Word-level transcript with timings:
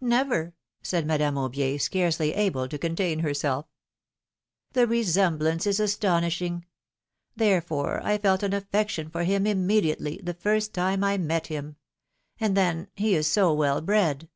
Never!" 0.00 0.54
said 0.82 1.06
Madame 1.06 1.36
Aubier, 1.36 1.80
scarcely 1.80 2.32
able 2.34 2.66
to 2.66 2.78
contain 2.78 3.22
•herself. 3.22 3.66
290 4.74 4.74
PHILOMilNE's 4.74 4.74
MAERIAGES. 4.74 4.74
The 4.74 4.86
resemblance 5.54 5.66
is 5.68 5.78
astonishing! 5.78 6.64
Therefore, 7.36 8.00
I 8.04 8.18
felt 8.18 8.42
an 8.42 8.54
affection 8.54 9.08
for 9.08 9.22
him 9.22 9.46
immediately, 9.46 10.18
the 10.20 10.34
first 10.34 10.74
time 10.74 11.04
I 11.04 11.16
met 11.16 11.46
him; 11.46 11.76
and 12.40 12.56
then, 12.56 12.88
he 12.96 13.14
is 13.14 13.28
so 13.30 13.52
well 13.54 13.80
bred 13.80 14.28